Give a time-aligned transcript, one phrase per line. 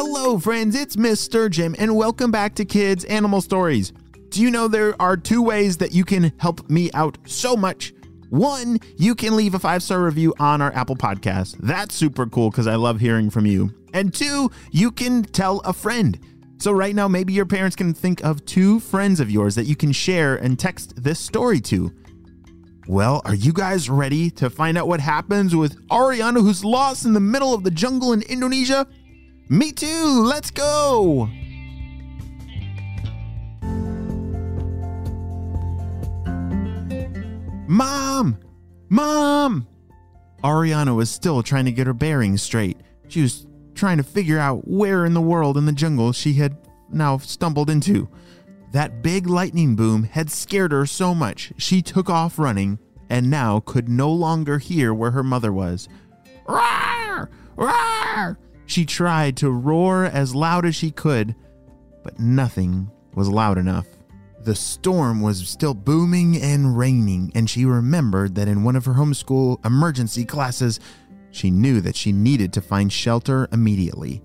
[0.00, 1.50] Hello, friends, it's Mr.
[1.50, 3.92] Jim, and welcome back to Kids Animal Stories.
[4.28, 7.92] Do you know there are two ways that you can help me out so much?
[8.30, 11.56] One, you can leave a five star review on our Apple podcast.
[11.58, 13.74] That's super cool because I love hearing from you.
[13.92, 16.16] And two, you can tell a friend.
[16.58, 19.74] So, right now, maybe your parents can think of two friends of yours that you
[19.74, 21.92] can share and text this story to.
[22.86, 27.14] Well, are you guys ready to find out what happens with Ariana, who's lost in
[27.14, 28.86] the middle of the jungle in Indonesia?
[29.50, 31.26] Me too, let's go!
[37.66, 38.38] Mom!
[38.90, 39.66] Mom!
[40.44, 42.78] Ariana was still trying to get her bearings straight.
[43.08, 46.58] She was trying to figure out where in the world in the jungle she had
[46.90, 48.08] now stumbled into.
[48.72, 53.60] That big lightning boom had scared her so much she took off running and now
[53.60, 55.88] could no longer hear where her mother was.
[56.46, 57.30] Roar!
[57.56, 58.38] Roar!
[58.68, 61.34] She tried to roar as loud as she could,
[62.04, 63.86] but nothing was loud enough.
[64.44, 68.92] The storm was still booming and raining, and she remembered that in one of her
[68.92, 70.80] homeschool emergency classes,
[71.30, 74.22] she knew that she needed to find shelter immediately.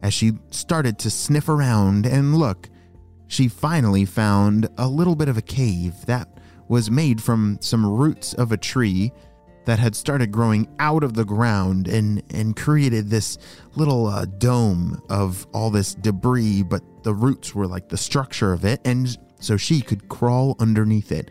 [0.00, 2.70] As she started to sniff around and look,
[3.26, 8.32] she finally found a little bit of a cave that was made from some roots
[8.34, 9.12] of a tree
[9.64, 13.38] that had started growing out of the ground and, and created this
[13.74, 18.64] little uh, dome of all this debris, but the roots were like the structure of
[18.64, 21.30] it, and so she could crawl underneath it.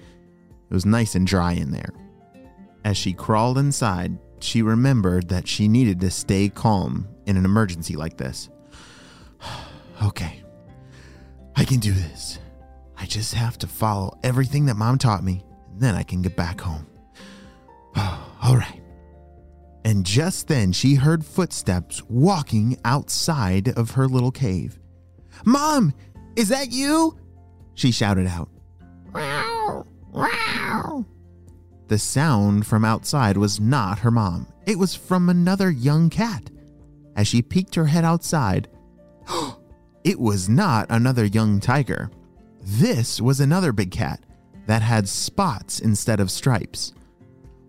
[0.70, 1.94] It was nice and dry in there.
[2.86, 7.96] As she crawled inside, she remembered that she needed to stay calm in an emergency
[7.96, 8.50] like this.
[10.04, 10.44] okay,
[11.56, 12.40] I can do this.
[12.98, 16.36] I just have to follow everything that mom taught me, and then I can get
[16.36, 16.86] back home.
[18.50, 18.82] All right.
[19.86, 24.80] And just then she heard footsteps walking outside of her little cave.
[25.46, 25.94] Mom,
[26.36, 27.16] is that you?
[27.76, 28.50] She shouted out.
[29.14, 31.06] Wow, wow.
[31.90, 36.50] The sound from outside was not her mom, it was from another young cat.
[37.16, 38.68] As she peeked her head outside,
[40.04, 42.10] it was not another young tiger.
[42.64, 44.24] This was another big cat
[44.66, 46.94] that had spots instead of stripes.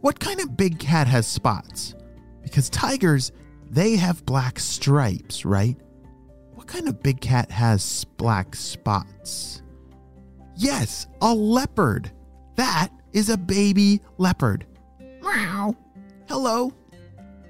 [0.01, 1.95] What kind of big cat has spots?
[2.43, 3.33] Because tigers,
[3.71, 5.77] they have black stripes, right?
[6.55, 9.63] What kind of big cat has black spots?
[10.57, 12.11] Yes, a leopard.
[12.57, 14.67] That is a baby leopard.
[15.23, 15.77] Meow.
[16.29, 16.73] Hello,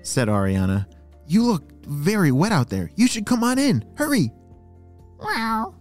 [0.02, 0.86] said Ariana.
[1.26, 2.90] You look very wet out there.
[2.96, 3.84] You should come on in.
[3.94, 4.32] Hurry.
[5.22, 5.74] Meow.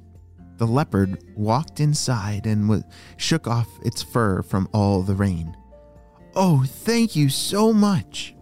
[0.57, 2.83] The leopard walked inside and
[3.17, 5.55] shook off its fur from all the rain.
[6.35, 8.35] Oh, thank you so much.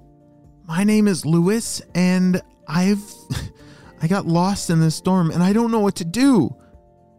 [0.68, 3.04] My name is Lewis, and I've.
[4.02, 6.56] I got lost in the storm and I don't know what to do.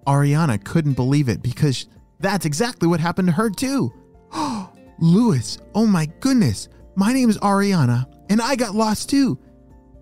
[0.06, 1.86] Ariana couldn't believe it because
[2.20, 3.92] that's exactly what happened to her, too.
[4.32, 6.68] Oh, Lewis, oh my goodness.
[6.94, 9.38] My name is Ariana, and I got lost too.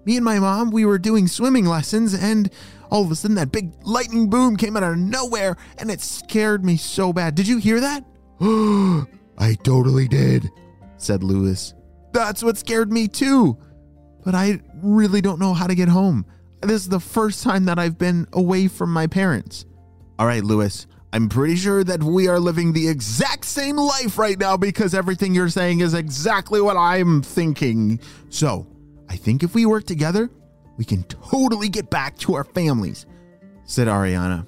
[0.05, 2.51] Me and my mom, we were doing swimming lessons, and
[2.91, 6.65] all of a sudden that big lightning boom came out of nowhere, and it scared
[6.65, 7.35] me so bad.
[7.35, 8.05] Did you hear that?
[9.39, 10.51] I totally did,
[10.97, 11.75] said Lewis.
[12.13, 13.59] That's what scared me too.
[14.25, 16.27] But I really don't know how to get home.
[16.63, 19.67] This is the first time that I've been away from my parents.
[20.19, 24.39] All right, Lewis, I'm pretty sure that we are living the exact same life right
[24.39, 28.01] now because everything you're saying is exactly what I'm thinking.
[28.31, 28.67] So,
[29.09, 30.31] I think if we work together,
[30.77, 33.07] we can totally get back to our families,
[33.65, 34.47] said Ariana.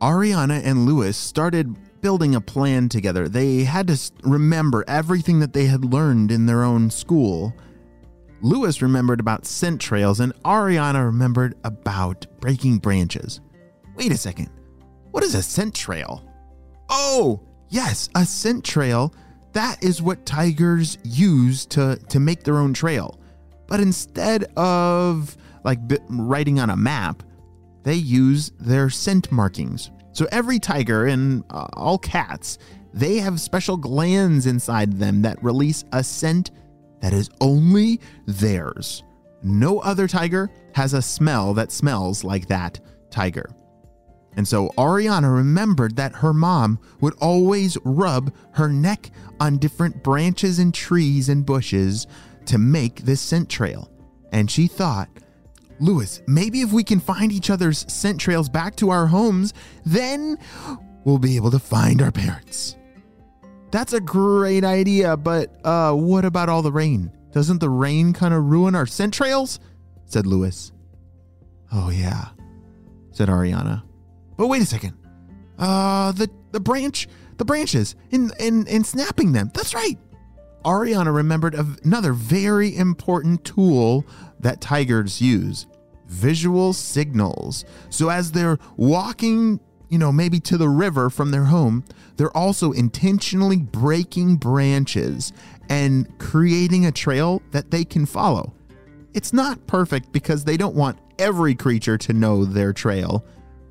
[0.00, 3.28] Ariana and Lewis started building a plan together.
[3.28, 7.54] They had to remember everything that they had learned in their own school.
[8.42, 13.40] Lewis remembered about scent trails, and Ariana remembered about breaking branches.
[13.96, 14.50] Wait a second.
[15.10, 16.22] What is a scent trail?
[16.90, 17.40] Oh,
[17.70, 19.14] yes, a scent trail.
[19.52, 23.18] That is what tigers use to, to make their own trail.
[23.66, 27.22] But instead of like writing on a map,
[27.82, 29.90] they use their scent markings.
[30.16, 32.56] So every tiger and uh, all cats,
[32.94, 36.52] they have special glands inside them that release a scent
[37.02, 39.02] that is only theirs.
[39.42, 42.80] No other tiger has a smell that smells like that
[43.10, 43.50] tiger.
[44.36, 50.58] And so Ariana remembered that her mom would always rub her neck on different branches
[50.58, 52.06] and trees and bushes
[52.46, 53.90] to make this scent trail.
[54.32, 55.10] And she thought,
[55.78, 59.52] Lewis, maybe if we can find each other's scent trails back to our homes,
[59.84, 60.38] then
[61.04, 62.76] we'll be able to find our parents.
[63.70, 67.10] That's a great idea, but uh, what about all the rain?
[67.32, 69.60] Doesn't the rain kind of ruin our scent trails?
[70.06, 70.72] said Lewis.
[71.72, 72.28] Oh, yeah,
[73.10, 73.82] said Ariana.
[74.36, 74.94] But wait a second.
[75.58, 79.50] Uh, the, the branch, the branches, and, and, and snapping them.
[79.52, 79.98] That's right.
[80.66, 84.04] Ariana remembered another very important tool
[84.40, 85.66] that tigers use
[86.08, 87.64] visual signals.
[87.88, 91.84] So as they're walking, you know, maybe to the river from their home,
[92.16, 95.32] they're also intentionally breaking branches
[95.68, 98.52] and creating a trail that they can follow.
[99.14, 103.24] It's not perfect because they don't want every creature to know their trail,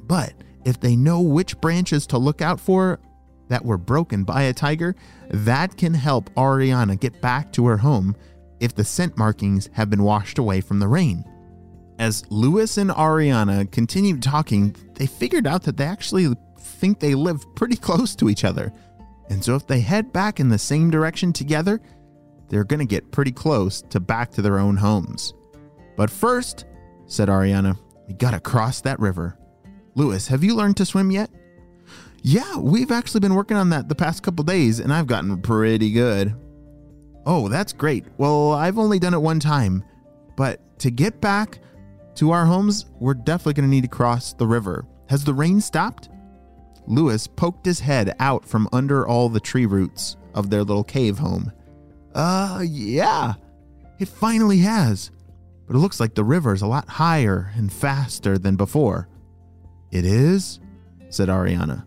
[0.08, 0.34] but
[0.64, 3.00] if they know which branches to look out for
[3.48, 4.96] that were broken by a tiger,
[5.30, 8.16] that can help Ariana get back to her home
[8.60, 11.24] if the scent markings have been washed away from the rain.
[12.00, 17.44] As Lewis and Ariana continued talking, they figured out that they actually think they live
[17.56, 18.72] pretty close to each other.
[19.30, 21.82] And so if they head back in the same direction together,
[22.50, 25.34] they're going to get pretty close to back to their own homes.
[25.96, 26.66] But first,
[27.08, 27.78] said Ariana,
[28.08, 29.38] we gotta cross that river.
[29.96, 31.30] Lewis, have you learned to swim yet?
[32.28, 35.92] Yeah, we've actually been working on that the past couple days, and I've gotten pretty
[35.92, 36.36] good.
[37.24, 38.06] Oh, that's great.
[38.18, 39.84] Well, I've only done it one time,
[40.36, 41.60] but to get back
[42.16, 44.88] to our homes, we're definitely going to need to cross the river.
[45.08, 46.10] Has the rain stopped?
[46.88, 51.20] Lewis poked his head out from under all the tree roots of their little cave
[51.20, 51.52] home.
[52.16, 53.36] Uh, yeah,
[54.00, 55.12] it finally has.
[55.68, 59.10] But it looks like the river is a lot higher and faster than before.
[59.92, 60.60] It is?
[61.10, 61.86] said Ariana.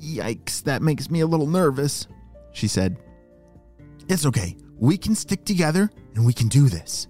[0.00, 2.06] Yikes, that makes me a little nervous,
[2.52, 2.96] she said.
[4.08, 4.56] It's okay.
[4.78, 7.06] We can stick together and we can do this.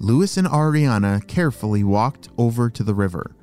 [0.00, 3.36] Lewis and Ariana carefully walked over to the river.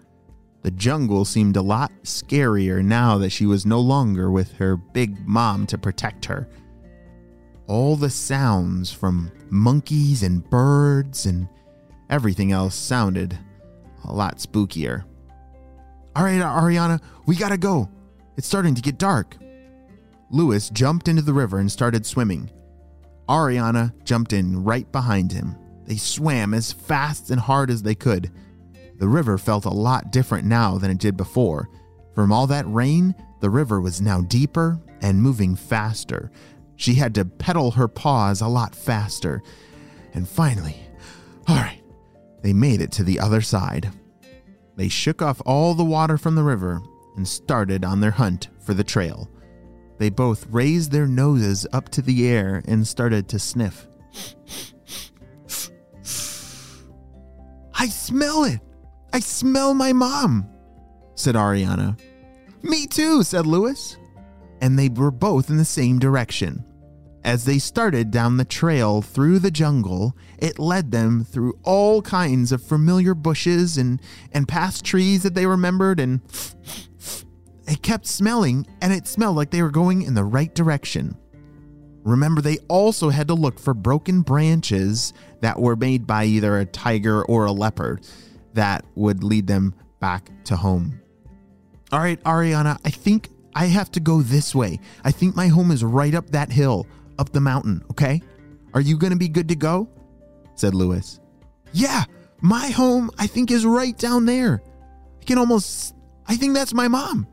[0.63, 5.27] The jungle seemed a lot scarier now that she was no longer with her big
[5.27, 6.47] mom to protect her.
[7.67, 11.47] All the sounds from monkeys and birds and
[12.09, 13.37] everything else sounded
[14.03, 15.05] a lot spookier.
[16.15, 17.89] All right, Ariana, we gotta go.
[18.41, 19.37] It's starting to get dark.
[20.31, 22.49] Lewis jumped into the river and started swimming.
[23.29, 25.55] Ariana jumped in right behind him.
[25.85, 28.31] They swam as fast and hard as they could.
[28.97, 31.69] The river felt a lot different now than it did before.
[32.15, 36.31] From all that rain, the river was now deeper and moving faster.
[36.77, 39.43] She had to pedal her paws a lot faster.
[40.15, 40.77] And finally,
[41.47, 41.83] all right,
[42.41, 43.91] they made it to the other side.
[44.77, 46.81] They shook off all the water from the river
[47.15, 49.29] and started on their hunt for the trail.
[49.97, 53.87] They both raised their noses up to the air and started to sniff.
[57.73, 58.59] I smell it!
[59.13, 60.49] I smell my mom,
[61.15, 61.99] said Ariana.
[62.63, 63.97] Me too, said Lewis.
[64.61, 66.63] And they were both in the same direction.
[67.23, 72.51] As they started down the trail through the jungle, it led them through all kinds
[72.51, 76.21] of familiar bushes and, and past trees that they remembered, and
[77.71, 81.15] it kept smelling, and it smelled like they were going in the right direction.
[82.03, 86.65] Remember, they also had to look for broken branches that were made by either a
[86.65, 88.05] tiger or a leopard
[88.55, 90.99] that would lead them back to home.
[91.93, 94.77] All right, Ariana, I think I have to go this way.
[95.05, 96.85] I think my home is right up that hill,
[97.19, 98.21] up the mountain, okay?
[98.73, 99.87] Are you to be good to go?
[100.55, 101.21] said Lewis.
[101.71, 102.03] Yeah,
[102.41, 104.61] my home, I think, is right down there.
[105.21, 105.95] I can almost,
[106.27, 107.27] I think that's my mom.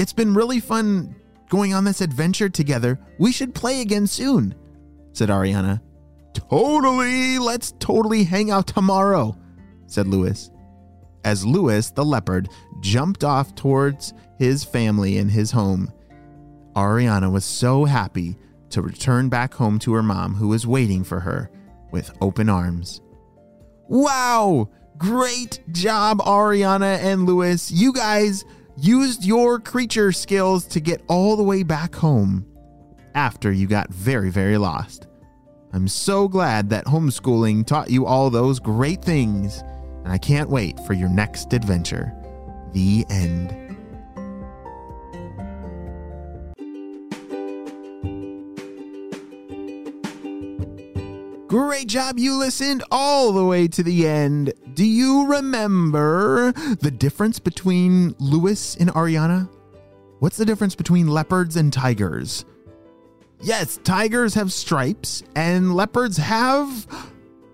[0.00, 1.14] It's been really fun
[1.50, 2.98] going on this adventure together.
[3.18, 4.54] We should play again soon,
[5.12, 5.82] said Ariana.
[6.32, 9.36] Totally, let's totally hang out tomorrow,
[9.86, 10.50] said Lewis.
[11.22, 12.48] As Lewis, the leopard,
[12.80, 15.92] jumped off towards his family and his home,
[16.74, 18.38] Ariana was so happy
[18.70, 21.50] to return back home to her mom, who was waiting for her
[21.90, 23.02] with open arms.
[23.86, 24.70] Wow!
[24.96, 27.70] Great job, Ariana and Lewis.
[27.70, 28.46] You guys
[28.84, 32.46] used your creature skills to get all the way back home
[33.14, 35.06] after you got very, very lost.
[35.72, 39.62] I'm so glad that homeschooling taught you all those great things,
[40.04, 42.12] and I can't wait for your next adventure.
[42.72, 43.69] The end.
[51.50, 54.52] Great job, you listened all the way to the end.
[54.74, 59.50] Do you remember the difference between Lewis and Ariana?
[60.20, 62.44] What's the difference between leopards and tigers?
[63.40, 66.86] Yes, tigers have stripes and leopards have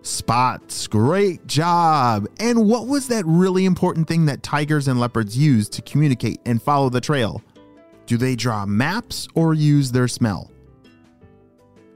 [0.02, 0.86] spots.
[0.88, 2.26] Great job.
[2.38, 6.62] And what was that really important thing that tigers and leopards use to communicate and
[6.62, 7.42] follow the trail?
[8.04, 10.50] Do they draw maps or use their smell?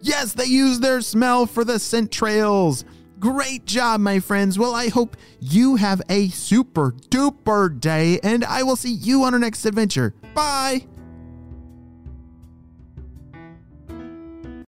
[0.02, 2.85] Yes, they use their smell for the scent trails.
[3.19, 4.59] Great job, my friends.
[4.59, 9.35] Well, I hope you have a super duper day, and I will see you on
[9.35, 10.14] our next adventure.
[10.35, 10.87] Bye.